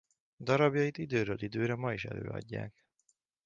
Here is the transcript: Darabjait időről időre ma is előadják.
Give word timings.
Darabjait 0.39 0.97
időről 0.97 1.41
időre 1.41 1.75
ma 1.75 1.93
is 1.93 2.05
előadják. 2.05 2.85